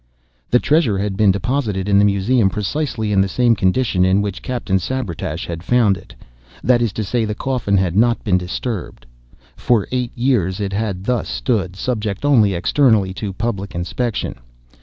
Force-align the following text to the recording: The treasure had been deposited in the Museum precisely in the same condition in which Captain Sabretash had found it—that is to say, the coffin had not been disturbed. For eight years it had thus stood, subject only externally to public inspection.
The 0.49 0.57
treasure 0.57 0.97
had 0.97 1.15
been 1.15 1.29
deposited 1.29 1.87
in 1.87 1.99
the 1.99 2.05
Museum 2.05 2.49
precisely 2.49 3.11
in 3.11 3.21
the 3.21 3.27
same 3.27 3.55
condition 3.55 4.03
in 4.03 4.23
which 4.23 4.41
Captain 4.41 4.79
Sabretash 4.79 5.45
had 5.45 5.61
found 5.61 5.95
it—that 5.95 6.81
is 6.81 6.91
to 6.93 7.03
say, 7.03 7.23
the 7.23 7.35
coffin 7.35 7.77
had 7.77 7.95
not 7.95 8.23
been 8.23 8.39
disturbed. 8.39 9.05
For 9.55 9.87
eight 9.91 10.11
years 10.17 10.59
it 10.59 10.73
had 10.73 11.03
thus 11.03 11.29
stood, 11.29 11.75
subject 11.75 12.25
only 12.25 12.55
externally 12.55 13.13
to 13.13 13.31
public 13.31 13.75
inspection. 13.75 14.39